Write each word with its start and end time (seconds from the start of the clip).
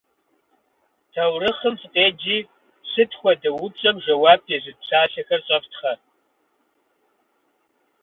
Таурыхъым 1.13 1.75
фыкъеджи, 1.81 2.37
«сыт 2.91 3.11
хуэдэ?» 3.19 3.49
упщӏэм 3.63 3.97
жэуап 4.03 4.41
езыт 4.55 4.77
псалъэхэр 4.81 5.41
щӏэфтхъэ. 5.47 5.93